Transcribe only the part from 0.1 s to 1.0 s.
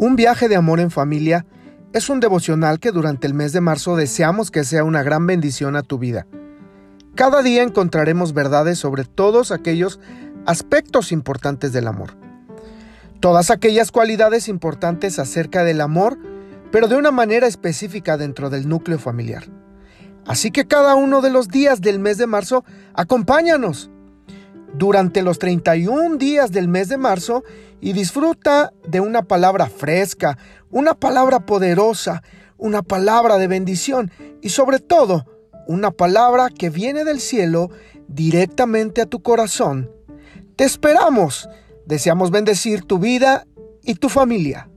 viaje de amor en